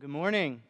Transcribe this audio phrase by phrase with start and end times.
[0.00, 0.62] Good morning.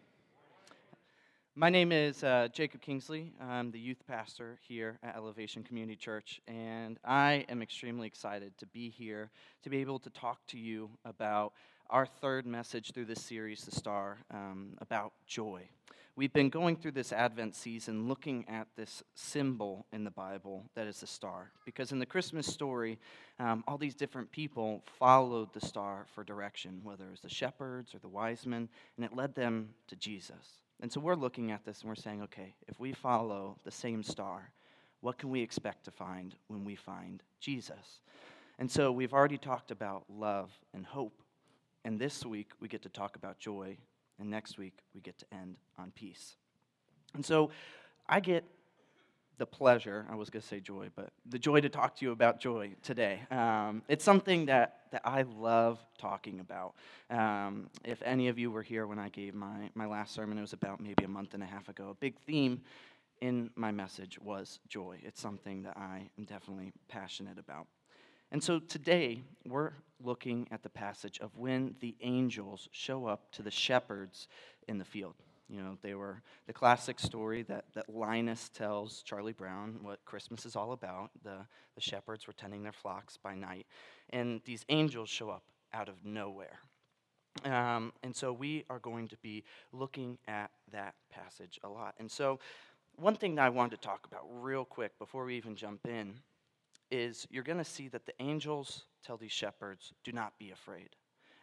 [1.54, 3.34] My name is uh, Jacob Kingsley.
[3.38, 8.64] I'm the youth pastor here at Elevation Community Church, and I am extremely excited to
[8.68, 9.28] be here
[9.64, 11.52] to be able to talk to you about
[11.90, 15.68] our third message through this series, The Star, um, about joy.
[16.18, 20.88] We've been going through this Advent season looking at this symbol in the Bible that
[20.88, 21.52] is the star.
[21.64, 22.98] Because in the Christmas story,
[23.38, 27.94] um, all these different people followed the star for direction, whether it was the shepherds
[27.94, 30.64] or the wise men, and it led them to Jesus.
[30.80, 34.02] And so we're looking at this and we're saying, okay, if we follow the same
[34.02, 34.50] star,
[35.02, 38.00] what can we expect to find when we find Jesus?
[38.58, 41.22] And so we've already talked about love and hope.
[41.84, 43.78] And this week, we get to talk about joy
[44.18, 46.36] and next week, we get to end on peace.
[47.14, 47.50] And so
[48.08, 48.44] I get
[49.38, 52.10] the pleasure, I was going to say joy, but the joy to talk to you
[52.10, 53.20] about joy today.
[53.30, 56.74] Um, it's something that, that I love talking about.
[57.08, 60.40] Um, if any of you were here when I gave my, my last sermon, it
[60.40, 61.90] was about maybe a month and a half ago.
[61.90, 62.62] A big theme
[63.20, 64.98] in my message was joy.
[65.04, 67.66] It's something that I am definitely passionate about.
[68.30, 73.42] And so today, we're looking at the passage of when the angels show up to
[73.42, 74.28] the shepherds
[74.68, 75.14] in the field.
[75.48, 80.44] You know, they were the classic story that, that Linus tells Charlie Brown, what Christmas
[80.44, 81.10] is all about.
[81.24, 81.38] The,
[81.74, 83.66] the shepherds were tending their flocks by night,
[84.10, 86.58] and these angels show up out of nowhere.
[87.44, 91.94] Um, and so we are going to be looking at that passage a lot.
[91.98, 92.40] And so,
[92.96, 96.14] one thing that I wanted to talk about real quick before we even jump in
[96.90, 100.90] is you're going to see that the angels tell these shepherds, do not be afraid.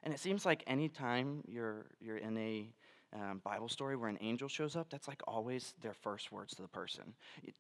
[0.04, 2.70] And it seems like anytime you're, you're in a
[3.14, 6.62] um, Bible story where an angel shows up, that's like always their first words to
[6.62, 7.14] the person.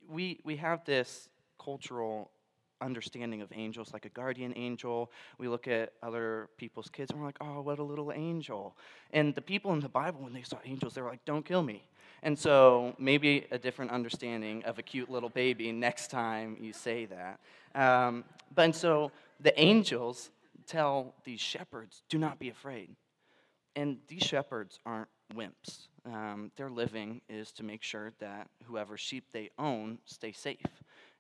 [0.08, 2.31] We, we have this cultural
[2.81, 5.11] understanding of angels like a guardian angel.
[5.38, 8.78] We look at other people's kids and we're like, oh, what a little angel.
[9.11, 11.63] And the people in the Bible, when they saw angels, they were like, don't kill
[11.63, 11.88] me.
[12.26, 17.06] And so maybe a different understanding of a cute little baby next time you say
[17.06, 17.40] that.
[17.75, 18.24] Um,
[18.56, 20.31] but and so the angels
[20.66, 22.90] tell these shepherds, do not be afraid.
[23.75, 25.90] And these shepherds aren't wimps.
[26.03, 30.57] Um, their living is to make sure that whoever sheep they own stay safe.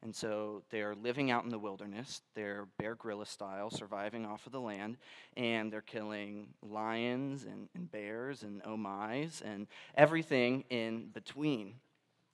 [0.05, 2.21] And so they're living out in the wilderness.
[2.35, 4.97] They're Bear Grylls style, surviving off of the land.
[5.35, 11.73] And they're killing lions and, and bears and my's and everything in between.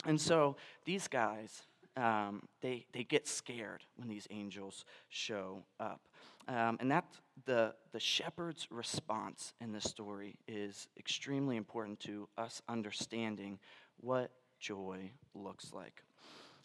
[0.06, 1.62] And so these guys,
[1.96, 6.02] um, they, they get scared when these angels show up.
[6.50, 7.06] Um, and that
[7.46, 13.59] the, the shepherd's response in this story is extremely important to us understanding
[14.02, 16.03] what joy looks like.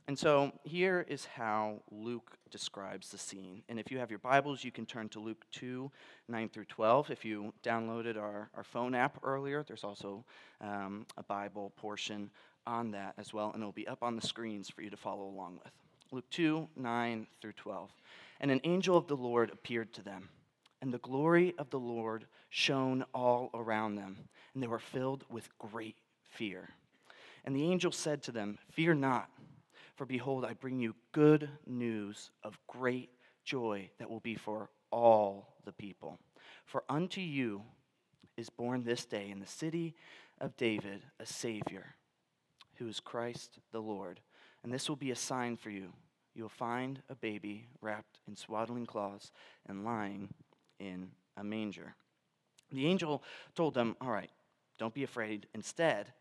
[0.08, 3.64] And so here is how Luke describes the scene.
[3.68, 5.90] And if you have your Bibles, you can turn to Luke 2
[6.28, 7.10] 9 through 12.
[7.10, 10.24] If you downloaded our, our phone app earlier, there's also
[10.60, 12.30] um, a Bible portion
[12.68, 15.24] on that as well, and it'll be up on the screens for you to follow
[15.24, 15.72] along with.
[16.12, 17.90] Luke 2 9 through 12.
[18.40, 20.28] And an angel of the Lord appeared to them,
[20.82, 24.16] and the glory of the Lord shone all around them,
[24.54, 26.68] and they were filled with great fear.
[27.44, 29.30] And the angel said to them, Fear not.
[29.96, 33.10] For behold, I bring you good news of great
[33.44, 36.18] joy that will be for all the people.
[36.66, 37.62] For unto you
[38.36, 39.94] is born this day in the city
[40.38, 41.94] of David a Savior,
[42.74, 44.20] who is Christ the Lord.
[44.62, 45.92] And this will be a sign for you.
[46.34, 49.32] You'll find a baby wrapped in swaddling cloths
[49.66, 50.28] and lying
[50.78, 51.08] in
[51.38, 51.94] a manger.
[52.70, 53.22] The angel
[53.54, 54.30] told them, All right,
[54.78, 55.46] don't be afraid.
[55.54, 56.12] Instead,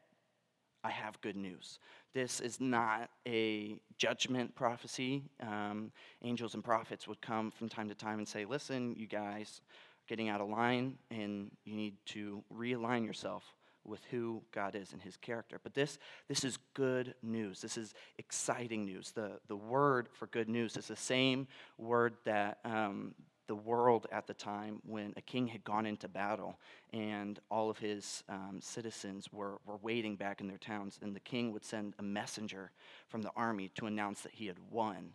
[0.84, 1.80] I have good news.
[2.16, 5.24] This is not a judgment prophecy.
[5.42, 5.92] Um,
[6.24, 10.08] angels and prophets would come from time to time and say, Listen, you guys are
[10.08, 13.44] getting out of line, and you need to realign yourself
[13.84, 15.60] with who God is and his character.
[15.62, 16.00] But this,
[16.30, 17.60] this is good news.
[17.60, 19.12] This is exciting news.
[19.12, 23.14] The, the word for good news is the same word that um,
[23.48, 26.60] the world at the time when a king had gone into battle
[26.94, 31.20] and all of his um, citizens were, were waiting back in their towns, and the
[31.20, 32.72] king would send a messenger
[33.08, 35.12] from the army to announce that he had won.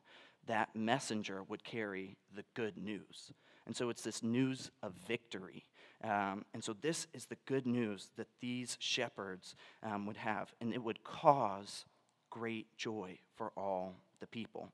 [0.46, 3.32] That messenger would carry the good news.
[3.66, 5.64] And so it's this news of victory.
[6.02, 10.72] Um, and so this is the good news that these shepherds um, would have, and
[10.72, 11.84] it would cause
[12.30, 14.72] great joy for all the people.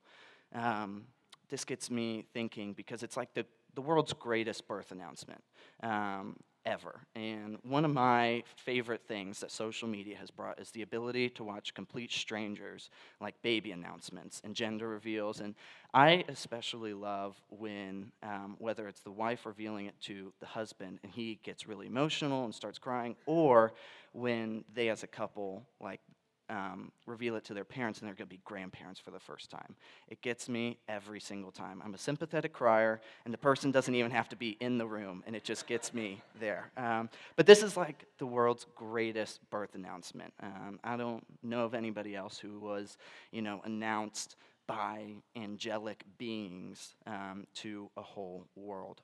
[0.55, 1.07] Um,
[1.49, 5.43] this gets me thinking because it's like the, the world's greatest birth announcement.
[5.83, 7.07] Um, ever.
[7.15, 11.45] And one of my favorite things that social media has brought is the ability to
[11.45, 12.91] watch complete strangers,
[13.21, 15.41] like baby announcements and gender reveals.
[15.41, 15.55] And
[15.95, 21.13] I especially love when, um, whether it's the wife revealing it to the husband and
[21.13, 23.73] he gets really emotional and starts crying, or
[24.13, 26.01] when they as a couple, like
[26.49, 29.51] um, reveal it to their parents and they're going to be grandparents for the first
[29.51, 29.75] time.
[30.09, 31.83] It gets me every single time.
[31.85, 35.23] I'm a sympathetic crier, and the person doesn't even have to be in the room,
[35.27, 36.71] and it just gets me there.
[36.77, 40.33] Um, but this is like the world's greatest birth announcement.
[40.43, 42.97] Um, I don't know of anybody else who was,
[43.33, 49.01] you know, announced by angelic beings um, to a whole world.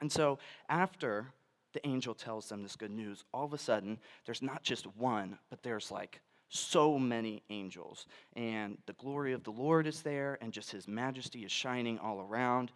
[0.00, 1.26] And so after
[1.72, 5.38] the angel tells them this good news, all of a sudden, there's not just one,
[5.50, 8.06] but there's like so many angels.
[8.36, 12.20] And the glory of the Lord is there, and just his majesty is shining all
[12.20, 12.72] around.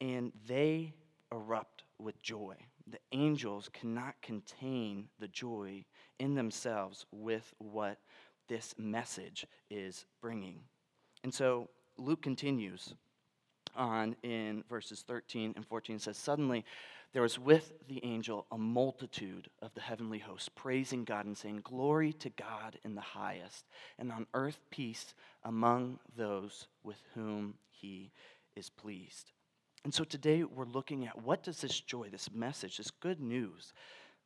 [0.00, 0.92] And they
[1.30, 2.56] erupt with joy.
[2.88, 5.84] The angels cannot contain the joy
[6.18, 7.98] in themselves with what
[8.48, 10.60] this message is bringing.
[11.24, 11.68] And so
[11.98, 12.94] Luke continues
[13.76, 16.64] on in verses 13 and 14 says suddenly
[17.12, 21.60] there was with the angel a multitude of the heavenly hosts, praising God and saying,
[21.64, 23.64] Glory to God in the highest,
[23.98, 25.14] and on earth peace
[25.44, 28.12] among those with whom he
[28.54, 29.32] is pleased.
[29.84, 33.72] And so today we're looking at what does this joy, this message, this good news,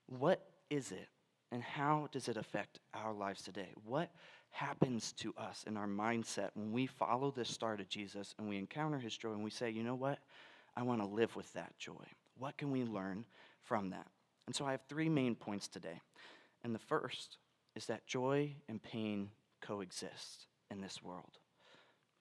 [0.06, 1.08] what is it,
[1.52, 3.68] and how does it affect our lives today?
[3.84, 4.10] What
[4.50, 8.58] happens to us in our mindset when we follow this star to Jesus and we
[8.58, 10.18] encounter his joy and we say, you know what?
[10.76, 12.04] I want to live with that joy.
[12.38, 13.24] What can we learn
[13.62, 14.06] from that?
[14.46, 16.00] And so I have three main points today.
[16.64, 17.38] And the first
[17.76, 19.30] is that joy and pain
[19.60, 21.38] coexist in this world,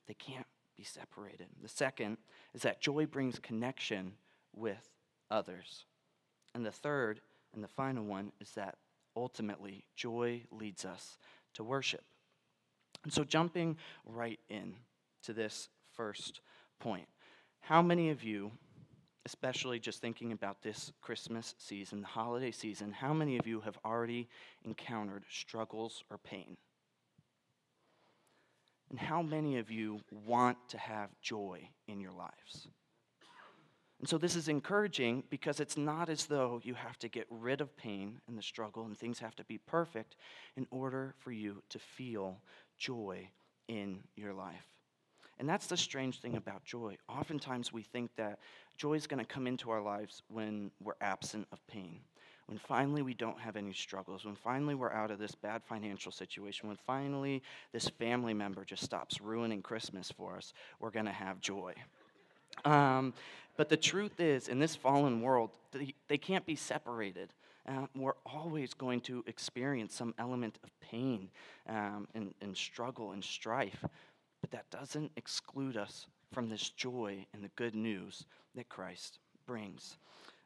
[0.07, 0.45] they can't
[0.77, 1.47] be separated.
[1.61, 2.17] The second
[2.53, 4.13] is that joy brings connection
[4.55, 4.89] with
[5.29, 5.85] others.
[6.55, 7.21] And the third
[7.53, 8.75] and the final one is that
[9.15, 11.17] ultimately joy leads us
[11.55, 12.03] to worship.
[13.03, 14.75] And so, jumping right in
[15.23, 16.41] to this first
[16.79, 17.07] point,
[17.61, 18.51] how many of you
[19.25, 23.77] especially just thinking about this Christmas season, the holiday season, how many of you have
[23.85, 24.27] already
[24.63, 26.57] encountered struggles or pain?
[28.89, 32.69] And how many of you want to have joy in your lives?
[33.99, 37.61] And so this is encouraging because it's not as though you have to get rid
[37.61, 40.15] of pain and the struggle and things have to be perfect
[40.55, 42.41] in order for you to feel
[42.79, 43.29] joy
[43.67, 44.65] in your life.
[45.37, 46.97] And that's the strange thing about joy.
[47.07, 48.39] Oftentimes we think that
[48.77, 51.99] joy is going to come into our lives when we're absent of pain.
[52.47, 56.11] When finally we don't have any struggles, when finally we're out of this bad financial
[56.11, 61.11] situation, when finally this family member just stops ruining Christmas for us, we're going to
[61.11, 61.75] have joy.
[62.65, 63.13] Um,
[63.55, 67.29] but the truth is, in this fallen world, they, they can't be separated.
[67.69, 71.29] Uh, we're always going to experience some element of pain
[71.67, 73.85] um, and, and struggle and strife.
[74.41, 78.25] But that doesn't exclude us from this joy and the good news
[78.55, 79.97] that Christ brings.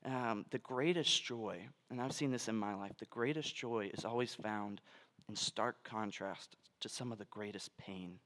[0.05, 1.59] Um, the greatest joy,
[1.89, 4.81] and I've seen this in my life, the greatest joy is always found
[5.29, 8.19] in stark contrast to some of the greatest pain.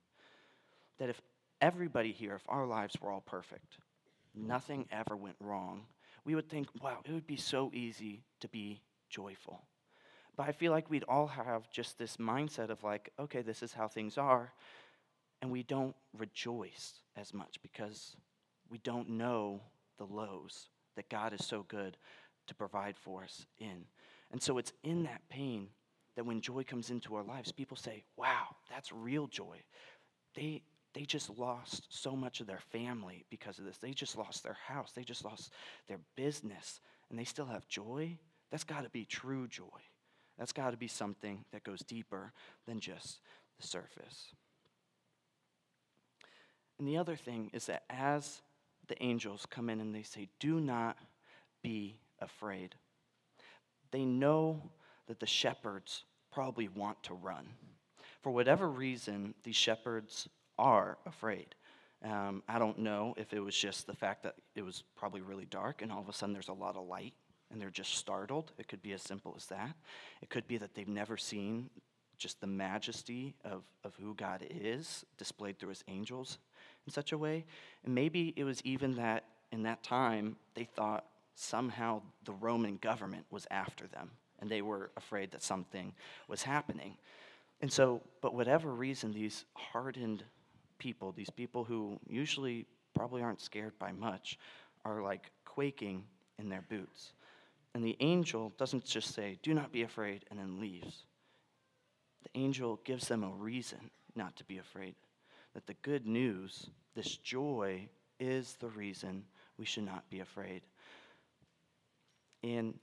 [0.98, 1.22] That if
[1.62, 3.78] everybody here, if our lives were all perfect,
[4.34, 5.86] nothing ever went wrong,
[6.26, 9.64] we would think, wow, it would be so easy to be joyful.
[10.36, 13.74] But I feel like we'd all have just this mindset of like, okay, this is
[13.74, 14.54] how things are
[15.42, 18.16] and we don't rejoice as much because
[18.70, 19.62] we don't know
[19.98, 21.98] the lows that God is so good
[22.48, 23.86] to provide for us in.
[24.32, 25.68] And so it's in that pain
[26.16, 29.58] that when joy comes into our lives, people say, wow, that's real joy.
[30.36, 33.78] They, they just lost so much of their family because of this.
[33.78, 34.92] They just lost their house.
[34.94, 35.52] They just lost
[35.88, 36.82] their business.
[37.10, 38.18] And they still have joy.
[38.52, 39.64] That's got to be true joy.
[40.38, 42.32] That's got to be something that goes deeper
[42.66, 43.20] than just
[43.60, 44.36] the surface.
[46.80, 48.42] And the other thing is that as
[48.88, 50.98] the angels come in and they say, Do not
[51.64, 52.76] be afraid,
[53.92, 54.62] they know
[55.08, 57.48] that the shepherds probably want to run.
[58.22, 60.28] For whatever reason, these shepherds
[60.60, 61.56] are afraid.
[62.04, 65.46] Um, I don't know if it was just the fact that it was probably really
[65.46, 67.14] dark and all of a sudden there's a lot of light
[67.52, 68.52] and they're just startled.
[68.58, 69.76] It could be as simple as that.
[70.22, 71.70] It could be that they've never seen
[72.18, 76.40] just the majesty of, of who God is displayed through his angels
[76.86, 77.46] in such a way.
[77.86, 83.26] And maybe it was even that in that time they thought somehow the Roman government
[83.30, 85.94] was after them and they were afraid that something
[86.28, 86.98] was happening.
[87.62, 90.24] And so, but whatever reason, these hardened
[90.78, 94.38] people, these people who usually probably aren't scared by much,
[94.86, 96.04] are like quaking
[96.38, 97.14] in their boots.
[97.74, 101.06] And the angel doesn't just say, Do not be afraid, and then leaves.
[102.24, 104.96] The angel gives them a reason not to be afraid.
[105.54, 107.88] That the good news, this joy,
[108.20, 109.24] is the reason
[109.58, 110.62] we should not be afraid.
[112.44, 112.74] And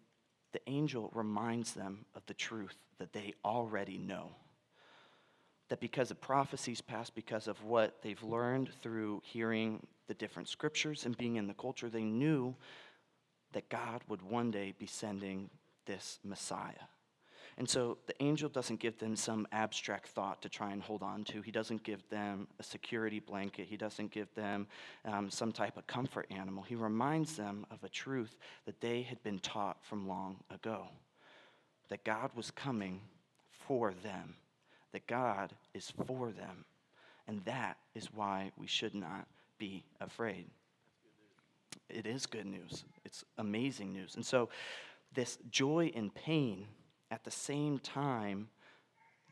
[0.53, 4.31] the angel reminds them of the truth that they already know.
[5.69, 11.07] That because of prophecies past, because of what they've learned through hearing the different scriptures
[11.07, 12.55] and being in the culture, they knew
[13.55, 15.49] that God would one day be sending
[15.87, 16.87] this Messiah.
[17.57, 21.23] And so the angel doesn't give them some abstract thought to try and hold on
[21.25, 21.41] to.
[21.41, 23.69] He doesn't give them a security blanket.
[23.69, 24.67] He doesn't give them
[25.05, 26.65] um, some type of comfort animal.
[26.65, 30.89] He reminds them of a truth that they had been taught from long ago
[31.91, 33.01] that God was coming
[33.51, 34.35] for them,
[34.93, 36.65] that God is for them.
[37.29, 39.27] And that is why we should not
[39.59, 40.47] be afraid.
[41.89, 42.85] It is good news.
[43.05, 44.15] It's amazing news.
[44.15, 44.49] And so,
[45.15, 46.67] this joy and pain
[47.11, 48.49] at the same time,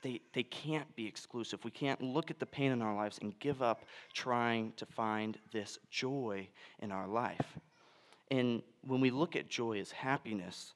[0.02, 1.64] they, they can't be exclusive.
[1.64, 5.38] We can't look at the pain in our lives and give up trying to find
[5.52, 6.48] this joy
[6.80, 7.58] in our life.
[8.30, 10.74] And when we look at joy as happiness,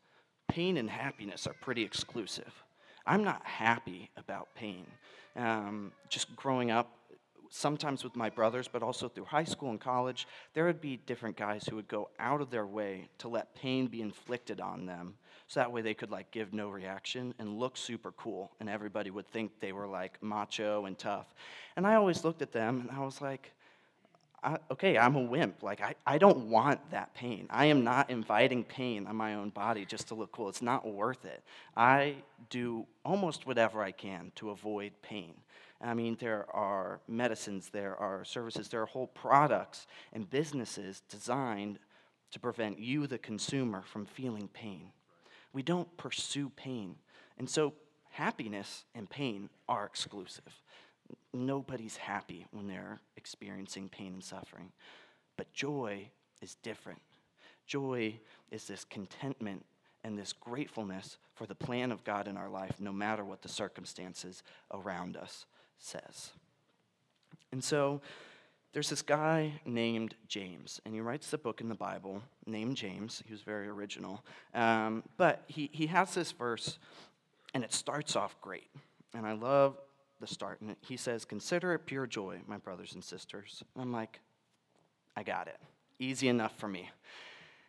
[0.48, 2.52] pain and happiness are pretty exclusive.
[3.06, 4.86] I'm not happy about pain.
[5.36, 6.92] Um, just growing up,
[7.50, 11.36] sometimes with my brothers, but also through high school and college, there would be different
[11.36, 15.14] guys who would go out of their way to let pain be inflicted on them.
[15.48, 19.10] So that way they could like give no reaction and look super cool, and everybody
[19.10, 21.26] would think they were like macho and tough.
[21.76, 23.52] And I always looked at them and I was like,
[24.42, 25.62] I, okay, I'm a wimp.
[25.62, 27.48] Like, I, I don't want that pain.
[27.50, 30.48] I am not inviting pain on my own body just to look cool.
[30.48, 31.42] It's not worth it.
[31.76, 32.16] I
[32.48, 35.34] do almost whatever I can to avoid pain.
[35.80, 41.78] I mean, there are medicines, there are services, there are whole products and businesses designed
[42.30, 44.90] to prevent you, the consumer, from feeling pain.
[45.52, 46.96] We don't pursue pain.
[47.38, 47.74] And so,
[48.10, 50.60] happiness and pain are exclusive.
[51.32, 54.72] Nobody's happy when they're experiencing pain and suffering.
[55.36, 56.08] But joy
[56.40, 57.00] is different.
[57.66, 58.18] Joy
[58.50, 59.64] is this contentment
[60.02, 63.48] and this gratefulness for the plan of God in our life, no matter what the
[63.48, 64.42] circumstances
[64.72, 65.46] around us
[65.78, 66.32] says.
[67.52, 68.00] And so
[68.72, 73.22] there's this guy named James, and he writes the book in the Bible named James.
[73.24, 74.22] He was very original.
[74.54, 76.78] Um, but he, he has this verse,
[77.54, 78.68] and it starts off great.
[79.14, 79.78] And I love
[80.20, 80.60] the start.
[80.60, 83.62] And he says, Consider it pure joy, my brothers and sisters.
[83.74, 84.20] And I'm like,
[85.16, 85.58] I got it.
[85.98, 86.90] Easy enough for me.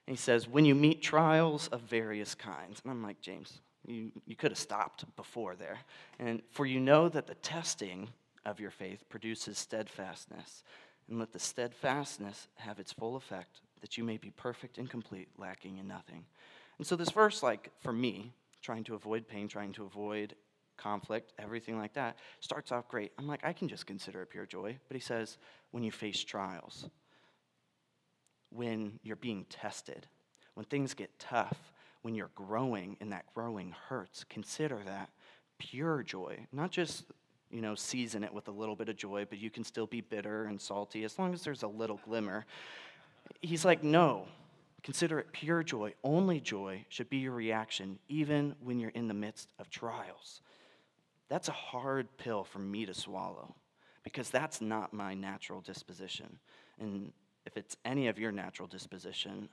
[0.08, 2.82] And he says, When you meet trials of various kinds.
[2.84, 5.80] And I'm like, James, you, you could have stopped before there.
[6.20, 8.10] And for you know that the testing
[8.46, 10.64] of your faith produces steadfastness.
[11.10, 15.30] And let the steadfastness have its full effect, that you may be perfect and complete,
[15.38, 16.26] lacking in nothing.
[16.78, 20.36] And so, this verse, like for me, trying to avoid pain, trying to avoid
[20.76, 23.14] conflict, everything like that, starts off great.
[23.18, 24.78] I'm like, I can just consider it pure joy.
[24.88, 25.38] But he says,
[25.72, 26.90] when you face trials,
[28.50, 30.08] when you're being tested,
[30.54, 31.72] when things get tough,
[32.08, 35.10] when you're growing and that growing hurts, consider that
[35.58, 36.38] pure joy.
[36.54, 37.04] Not just,
[37.52, 40.00] you know, season it with a little bit of joy, but you can still be
[40.00, 42.46] bitter and salty as long as there's a little glimmer.
[43.42, 44.26] He's like, no,
[44.84, 45.96] consider it pure joy.
[46.02, 50.40] Only joy should be your reaction, even when you're in the midst of trials.
[51.28, 53.54] That's a hard pill for me to swallow
[54.06, 56.40] because that's not my natural disposition.
[56.80, 57.12] And
[57.46, 59.50] if it's any of your natural disposition,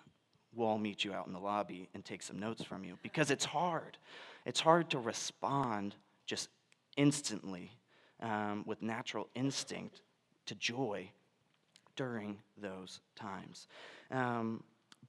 [0.56, 3.30] we'll all meet you out in the lobby and take some notes from you because
[3.30, 3.98] it's hard.
[4.46, 5.94] It's hard to respond
[6.26, 6.48] just
[6.96, 7.72] instantly
[8.20, 10.02] um, with natural instinct
[10.46, 11.10] to joy
[11.96, 13.68] during those times.
[14.10, 14.62] Um,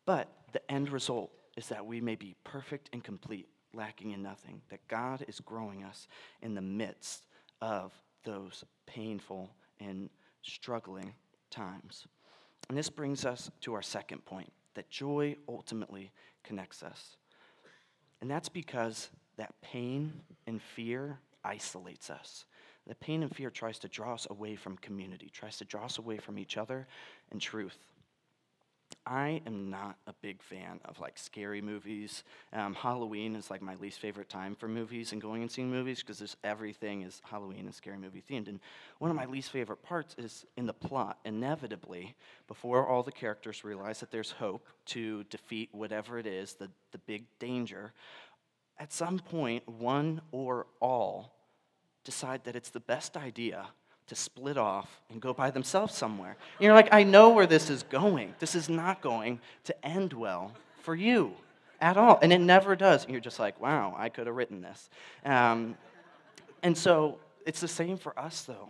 [0.05, 4.61] but the end result is that we may be perfect and complete, lacking in nothing,
[4.69, 6.07] that God is growing us
[6.41, 7.25] in the midst
[7.61, 7.91] of
[8.23, 9.49] those painful
[9.79, 10.09] and
[10.41, 11.13] struggling
[11.49, 12.05] times.
[12.69, 16.11] And this brings us to our second point that joy ultimately
[16.43, 17.17] connects us.
[18.21, 22.45] And that's because that pain and fear isolates us.
[22.87, 25.97] The pain and fear tries to draw us away from community, tries to draw us
[25.97, 26.87] away from each other
[27.31, 27.77] and truth.
[29.07, 32.23] I am not a big fan of like scary movies.
[32.51, 35.99] Um, Halloween is like my least favorite time for movies and going and seeing movies
[35.99, 38.47] because there's everything is Halloween and scary movie themed.
[38.47, 38.59] And
[38.97, 41.19] one of my least favorite parts is in the plot.
[41.23, 42.15] Inevitably,
[42.47, 46.99] before all the characters realize that there's hope to defeat whatever it is, the, the
[46.99, 47.93] big danger,
[48.77, 51.33] at some point, one or all
[52.03, 53.67] decide that it's the best idea
[54.07, 56.37] to split off and go by themselves somewhere.
[56.57, 58.35] And you're like, I know where this is going.
[58.39, 61.33] This is not going to end well for you
[61.81, 62.19] at all.
[62.21, 63.03] And it never does.
[63.03, 64.89] And you're just like, wow, I could have written this.
[65.23, 65.77] Um,
[66.61, 68.69] and so it's the same for us, though.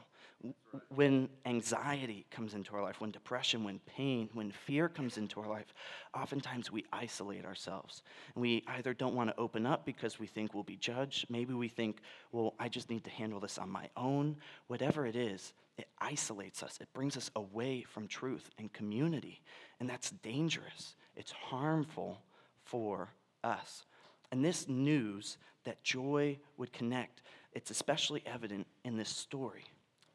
[0.90, 5.48] When anxiety comes into our life, when depression, when pain, when fear comes into our
[5.48, 5.74] life,
[6.14, 8.04] oftentimes we isolate ourselves.
[8.36, 11.30] We either don't want to open up because we think we'll be judged.
[11.30, 12.00] Maybe we think,
[12.32, 14.36] well, I just need to handle this on my own.
[14.68, 16.78] Whatever it is, it isolates us.
[16.80, 19.42] It brings us away from truth and community.
[19.80, 20.96] And that's dangerous.
[21.16, 22.22] It's harmful
[22.64, 23.10] for
[23.44, 23.86] us.
[24.32, 27.22] And this news that joy would connect,
[27.54, 29.64] it's especially evident in this story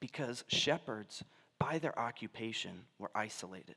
[0.01, 1.23] because shepherds,
[1.59, 3.77] by their occupation, were isolated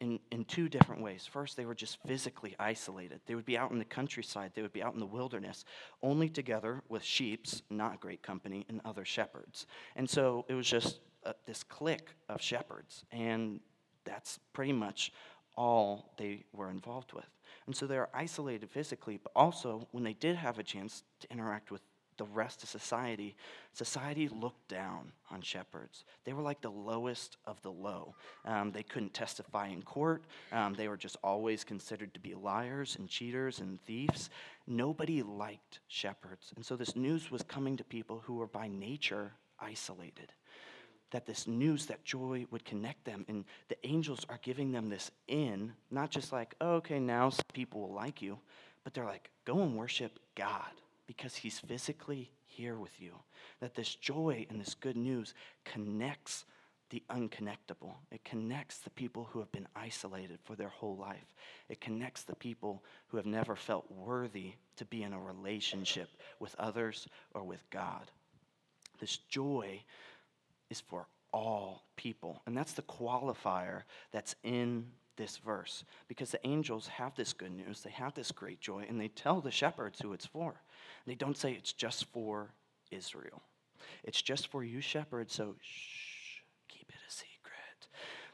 [0.00, 1.28] in, in two different ways.
[1.30, 3.20] First, they were just physically isolated.
[3.26, 5.64] They would be out in the countryside, they would be out in the wilderness,
[6.02, 9.66] only together with sheep's, not great company, and other shepherds.
[9.96, 13.60] And so it was just uh, this clique of shepherds, and
[14.04, 15.12] that's pretty much
[15.56, 17.28] all they were involved with.
[17.66, 21.30] And so they were isolated physically, but also when they did have a chance to
[21.30, 21.82] interact with
[22.20, 23.34] the rest of society,
[23.72, 26.04] society looked down on shepherds.
[26.26, 28.14] They were like the lowest of the low.
[28.44, 30.22] Um, they couldn't testify in court.
[30.52, 34.28] Um, they were just always considered to be liars and cheaters and thieves.
[34.66, 36.52] Nobody liked shepherds.
[36.56, 40.30] And so this news was coming to people who were by nature isolated
[41.12, 43.24] that this news, that joy would connect them.
[43.28, 47.80] And the angels are giving them this in, not just like, oh, okay, now people
[47.80, 48.38] will like you,
[48.84, 50.70] but they're like, go and worship God
[51.10, 53.10] because he's physically here with you.
[53.58, 56.44] That this joy and this good news connects
[56.90, 57.94] the unconnectable.
[58.12, 61.34] It connects the people who have been isolated for their whole life.
[61.68, 66.54] It connects the people who have never felt worthy to be in a relationship with
[66.60, 68.08] others or with God.
[69.00, 69.82] This joy
[70.70, 72.40] is for all people.
[72.46, 74.86] And that's the qualifier that's in
[75.16, 79.00] this verse because the angels have this good news, they have this great joy, and
[79.00, 80.54] they tell the shepherds who it's for.
[81.06, 82.54] They don't say it's just for
[82.90, 83.42] Israel.
[84.04, 87.88] It's just for you shepherds, so shh, keep it a secret.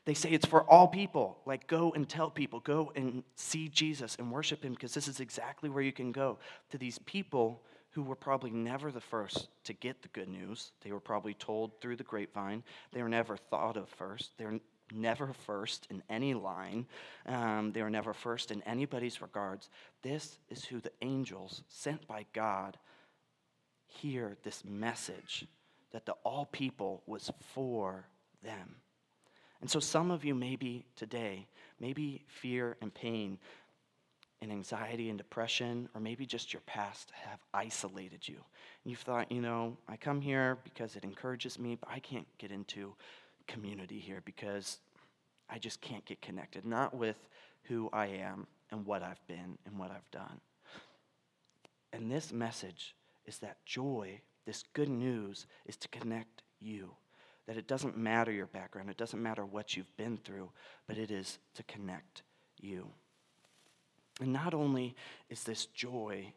[0.04, 1.38] They say it's for all people.
[1.46, 5.20] Like, go and tell people, go and see Jesus and worship him because this is
[5.20, 6.38] exactly where you can go.
[6.70, 7.62] To these people
[7.96, 10.72] who were probably never the first to get the good news.
[10.82, 12.62] They were probably told through the grapevine.
[12.92, 14.32] They were never thought of first.
[14.36, 14.60] They were
[14.92, 16.86] never first in any line.
[17.26, 19.68] Um, they were never first in anybody's regards.
[20.02, 22.78] This is who the angels sent by God
[23.86, 25.46] hear this message
[25.92, 28.06] that the all people was for
[28.42, 28.76] them.
[29.60, 31.46] And so some of you maybe today,
[31.80, 33.38] maybe fear and pain
[34.42, 38.34] and anxiety and depression, or maybe just your past have isolated you.
[38.34, 42.26] And you've thought, you know, I come here because it encourages me, but I can't
[42.36, 42.94] get into
[43.46, 44.78] community here because
[45.48, 47.16] I just can't get connected, not with
[47.64, 50.40] who I am and what I've been and what I've done.
[51.92, 52.94] And this message
[53.26, 56.90] is that joy, this good news, is to connect you.
[57.46, 60.50] That it doesn't matter your background, it doesn't matter what you've been through,
[60.88, 62.22] but it is to connect
[62.60, 62.88] you.
[64.20, 64.96] And not only
[65.28, 66.32] is this joy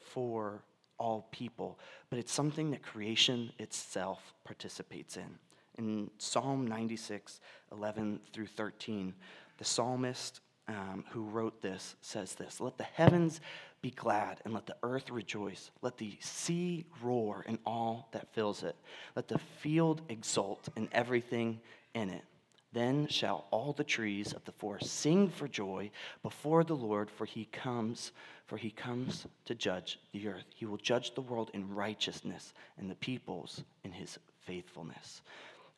[0.00, 0.62] for
[0.98, 1.78] all people,
[2.10, 5.38] but it's something that creation itself participates in.
[5.78, 7.40] In Psalm 96,
[7.72, 9.14] 11 through 13,
[9.58, 13.40] the psalmist um, who wrote this says this Let the heavens
[13.82, 15.70] be glad and let the earth rejoice.
[15.82, 18.76] Let the sea roar and all that fills it.
[19.14, 21.60] Let the field exult and everything
[21.94, 22.24] in it.
[22.72, 25.90] Then shall all the trees of the forest sing for joy
[26.22, 28.12] before the Lord, for he comes,
[28.44, 30.44] for he comes to judge the earth.
[30.54, 35.22] He will judge the world in righteousness and the peoples in his faithfulness.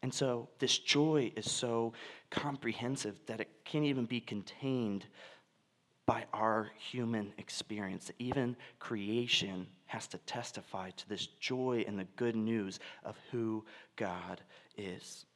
[0.03, 1.93] And so this joy is so
[2.31, 5.07] comprehensive that it can't even be contained
[6.07, 8.11] by our human experience.
[8.19, 13.65] Even creation has to testify to this joy and the good news of who
[13.97, 14.41] God
[14.77, 15.27] is.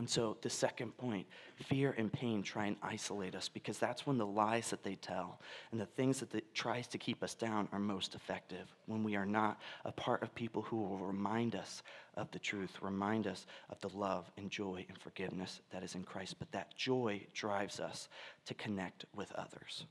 [0.00, 4.16] And so, the second point fear and pain try and isolate us because that's when
[4.16, 7.68] the lies that they tell and the things that it tries to keep us down
[7.70, 8.74] are most effective.
[8.86, 11.82] When we are not a part of people who will remind us
[12.16, 16.04] of the truth, remind us of the love and joy and forgiveness that is in
[16.04, 16.36] Christ.
[16.38, 18.08] But that joy drives us
[18.46, 19.84] to connect with others.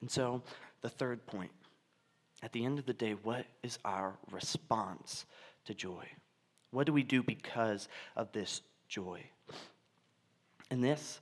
[0.00, 0.42] And so,
[0.80, 1.50] the third point
[2.42, 5.26] at the end of the day, what is our response
[5.66, 6.06] to joy?
[6.70, 9.22] What do we do because of this joy.
[10.70, 11.20] And this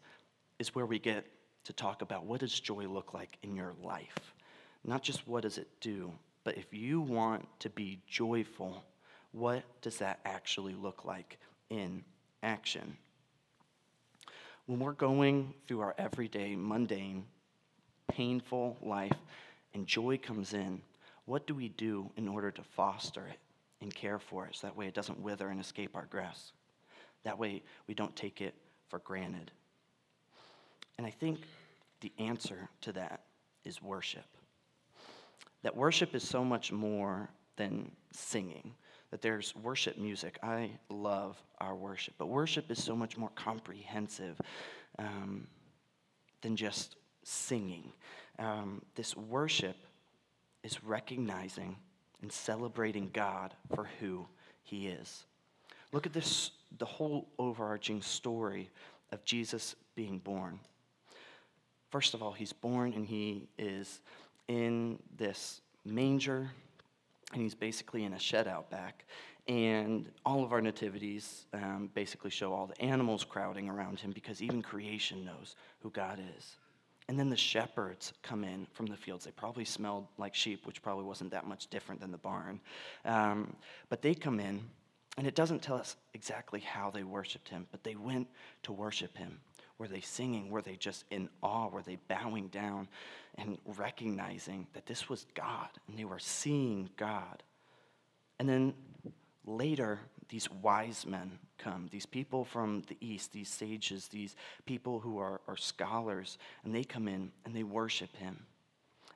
[0.58, 1.26] is where we get
[1.64, 4.34] to talk about what does joy look like in your life?
[4.84, 6.12] Not just what does it do,
[6.44, 8.84] but if you want to be joyful,
[9.32, 11.38] what does that actually look like
[11.70, 12.04] in
[12.42, 12.96] action?
[14.66, 17.24] When we're going through our everyday, mundane
[18.08, 19.16] painful life
[19.74, 20.80] and joy comes in,
[21.24, 23.38] what do we do in order to foster it
[23.80, 26.52] and care for it so that way it doesn't wither and escape our grasp?
[27.26, 28.54] That way we don't take it
[28.88, 29.50] for granted.
[30.96, 31.40] And I think
[32.00, 33.22] the answer to that
[33.64, 34.24] is worship.
[35.64, 38.74] That worship is so much more than singing,
[39.10, 40.38] that there's worship music.
[40.40, 44.40] I love our worship, but worship is so much more comprehensive
[45.00, 45.48] um,
[46.42, 47.92] than just singing.
[48.38, 49.76] Um, this worship
[50.62, 51.74] is recognizing
[52.22, 54.26] and celebrating God for who
[54.62, 55.24] He is.
[55.92, 58.70] Look at this, the whole overarching story
[59.12, 60.58] of Jesus being born.
[61.90, 64.00] First of all, He's born and He is
[64.48, 66.50] in this manger,
[67.32, 69.04] and He's basically in a shed out back.
[69.48, 74.42] And all of our nativities um, basically show all the animals crowding around him because
[74.42, 76.56] even creation knows who God is.
[77.08, 79.24] And then the shepherds come in from the fields.
[79.24, 82.60] They probably smelled like sheep, which probably wasn't that much different than the barn.
[83.04, 83.54] Um,
[83.88, 84.60] but they come in,
[85.16, 88.28] and it doesn't tell us exactly how they worshiped him, but they went
[88.64, 89.40] to worship him.
[89.78, 90.50] Were they singing?
[90.50, 91.68] Were they just in awe?
[91.68, 92.88] Were they bowing down
[93.36, 97.42] and recognizing that this was God and they were seeing God?
[98.38, 98.74] And then
[99.46, 104.34] later, these wise men come, these people from the east, these sages, these
[104.66, 108.44] people who are, are scholars, and they come in and they worship him.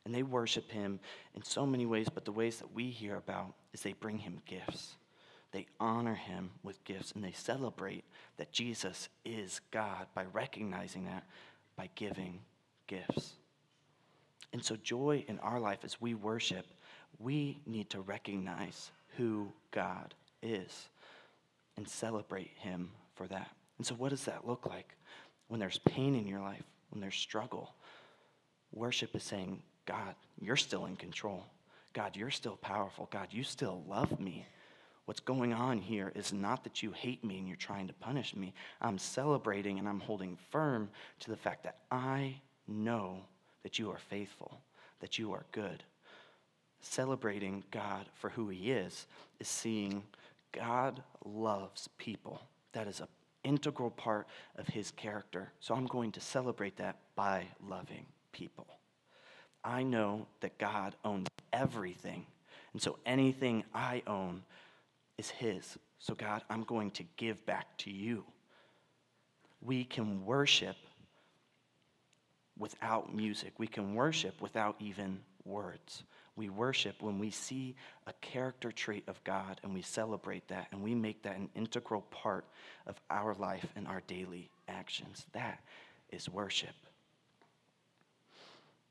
[0.04, 0.98] And they worship him
[1.34, 4.40] in so many ways, but the ways that we hear about is they bring him
[4.46, 4.94] gifts.
[5.52, 8.04] They honor him with gifts, and they celebrate
[8.36, 11.24] that Jesus is God by recognizing that
[11.76, 12.40] by giving
[12.86, 13.32] gifts.
[14.52, 16.66] And so, joy in our life as we worship,
[17.18, 20.88] we need to recognize who God is
[21.76, 23.50] and celebrate Him for that.
[23.78, 24.94] And so, what does that look like
[25.48, 27.74] when there's pain in your life, when there's struggle?
[28.72, 31.44] Worship is saying, God, you're still in control.
[31.92, 33.08] God, you're still powerful.
[33.10, 34.46] God, you still love me.
[35.10, 38.36] What's going on here is not that you hate me and you're trying to punish
[38.36, 38.54] me.
[38.80, 42.36] I'm celebrating and I'm holding firm to the fact that I
[42.68, 43.18] know
[43.64, 44.60] that you are faithful,
[45.00, 45.82] that you are good.
[46.80, 49.08] Celebrating God for who He is
[49.40, 50.04] is seeing
[50.52, 52.42] God loves people.
[52.70, 53.08] That is an
[53.42, 55.50] integral part of his character.
[55.58, 58.68] So I'm going to celebrate that by loving people.
[59.64, 62.26] I know that God owns everything.
[62.74, 64.44] And so anything I own
[65.20, 65.78] is his.
[65.98, 68.24] So, God, I'm going to give back to you.
[69.60, 70.76] We can worship
[72.58, 76.02] without music, we can worship without even words.
[76.36, 77.74] We worship when we see
[78.06, 82.02] a character trait of God and we celebrate that and we make that an integral
[82.02, 82.46] part
[82.86, 85.26] of our life and our daily actions.
[85.32, 85.60] That
[86.10, 86.74] is worship.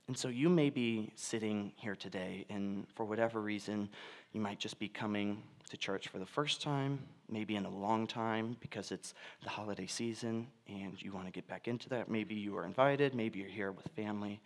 [0.09, 3.87] And so you may be sitting here today, and for whatever reason,
[4.33, 6.97] you might just be coming to church for the first time,
[7.29, 11.47] maybe in a long time because it's the holiday season and you want to get
[11.47, 12.09] back into that.
[12.09, 14.41] Maybe you are invited, maybe you're here with family,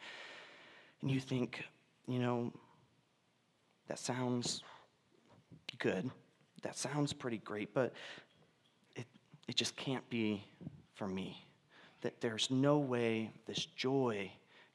[1.02, 1.64] and you think,
[2.10, 2.52] you know,
[3.88, 4.64] that sounds
[5.80, 6.12] good.
[6.64, 7.94] That sounds pretty great, but
[8.98, 9.06] it,
[9.48, 10.44] it just can't be
[10.94, 11.48] for me.
[12.02, 14.30] That there's no way this joy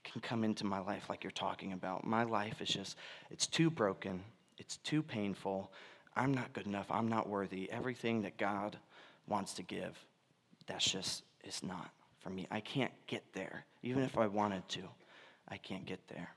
[0.05, 2.05] can come into my life like you're talking about.
[2.05, 2.97] My life is just,
[3.31, 4.23] it's too broken,
[4.59, 5.71] it's too painful.
[6.17, 7.71] I'm not good enough, I'm not worthy.
[7.71, 8.77] Everything that God
[9.27, 9.97] wants to give,
[10.67, 12.47] that's just, it's not for me.
[12.51, 13.65] I can't get there.
[13.83, 14.81] Even if I wanted to,
[15.49, 16.31] I can't get there.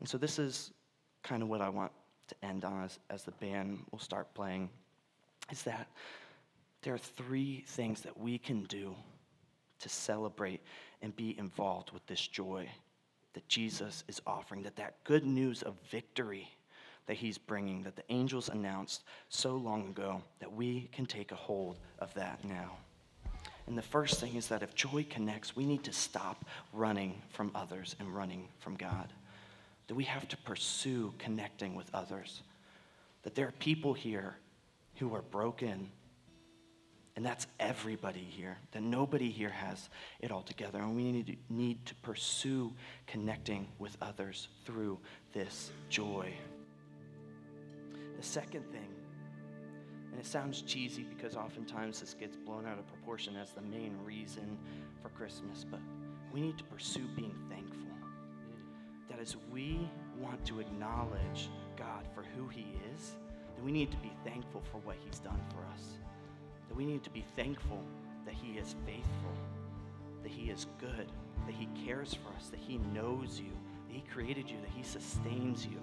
[0.00, 0.72] And so this is
[1.22, 1.92] kind of what I want
[2.28, 4.68] to end on as, as the band will start playing
[5.50, 5.88] is that
[6.82, 8.94] there are three things that we can do
[9.80, 10.60] to celebrate
[11.02, 12.68] and be involved with this joy
[13.34, 16.48] that Jesus is offering, that that good news of victory
[17.06, 21.36] that he's bringing, that the angels announced so long ago, that we can take a
[21.36, 22.76] hold of that now.
[23.66, 27.50] And the first thing is that if joy connects, we need to stop running from
[27.54, 29.12] others and running from God
[29.88, 32.42] that we have to pursue connecting with others.
[33.22, 34.36] That there are people here
[34.96, 35.90] who are broken,
[37.18, 38.56] and that's everybody here.
[38.70, 42.72] That nobody here has it all together, and we need to, need to pursue
[43.08, 45.00] connecting with others through
[45.32, 46.32] this joy.
[48.16, 48.86] The second thing,
[50.12, 53.96] and it sounds cheesy because oftentimes this gets blown out of proportion as the main
[54.04, 54.56] reason
[55.02, 55.80] for Christmas, but
[56.32, 57.78] we need to pursue being thankful
[59.10, 63.16] that as we want to acknowledge God for who He is,
[63.56, 65.98] that we need to be thankful for what He's done for us.
[66.68, 67.82] That we need to be thankful
[68.24, 69.32] that He is faithful,
[70.22, 71.10] that He is good,
[71.46, 73.52] that He cares for us, that He knows you,
[73.88, 75.80] that He created you, that He sustains you.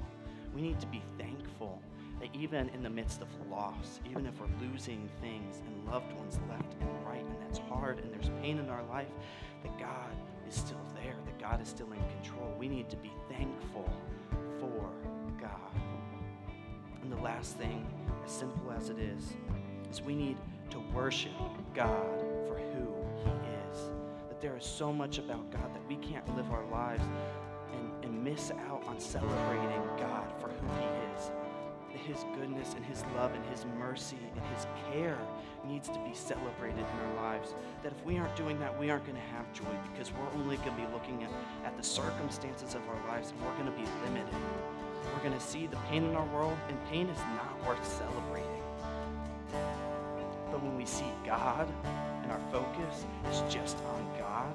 [0.53, 1.81] We need to be thankful
[2.19, 6.39] that even in the midst of loss, even if we're losing things and loved ones
[6.49, 9.11] left and right, and that's hard and there's pain in our life,
[9.63, 10.15] that God
[10.47, 12.55] is still there, that God is still in control.
[12.57, 13.89] We need to be thankful
[14.59, 14.91] for
[15.41, 15.49] God.
[17.01, 17.85] And the last thing,
[18.23, 19.33] as simple as it is,
[19.91, 20.37] is we need
[20.69, 21.31] to worship
[21.73, 23.31] God for who He
[23.71, 23.89] is.
[24.29, 27.03] That there is so much about God that we can't live our lives
[27.73, 31.31] and, and miss out on celebrating God for who He is.
[31.91, 35.17] That His goodness and His love and His mercy and His care
[35.67, 37.55] needs to be celebrated in our lives.
[37.83, 40.57] That if we aren't doing that, we aren't going to have joy because we're only
[40.57, 41.29] going to be looking at,
[41.65, 44.35] at the circumstances of our lives and we're going to be limited.
[45.13, 48.44] We're going to see the pain in our world, and pain is not worth celebrating.
[50.85, 51.67] See God
[52.21, 54.53] and our focus is just on God,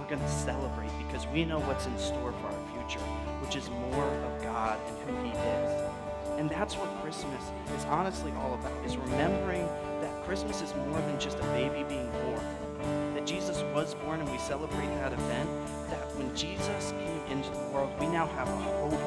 [0.00, 3.04] we're going to celebrate because we know what's in store for our future,
[3.44, 5.90] which is more of God and who He is.
[6.38, 7.42] And that's what Christmas
[7.76, 9.66] is honestly all about, is remembering
[10.00, 13.14] that Christmas is more than just a baby being born.
[13.14, 15.50] That Jesus was born and we celebrate that event.
[15.90, 18.98] That when Jesus came into the world, we now have a hope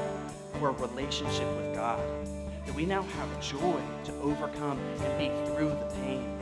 [0.59, 1.99] for a relationship with God
[2.77, 6.37] we now have joy to overcome and be through the pain.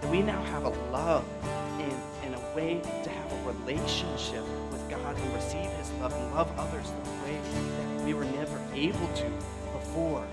[0.00, 4.88] That we now have a love and, and a way to have a relationship with
[4.88, 9.06] God and receive His love and love others the way that we were never able
[9.16, 9.30] to
[9.74, 10.26] before.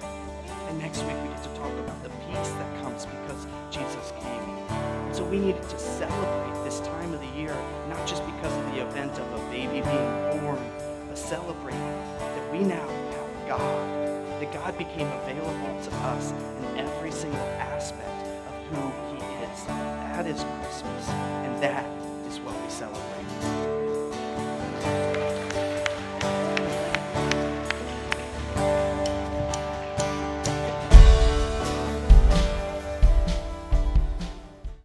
[0.69, 5.13] And next week we get to talk about the peace that comes because Jesus came.
[5.13, 7.53] So we needed to celebrate this time of the year,
[7.89, 10.71] not just because of the event of a baby being born,
[11.09, 14.00] but celebrate that we now have God
[14.41, 19.65] that God became available to us in every single aspect of who He is.
[19.65, 21.85] That is Christmas, and that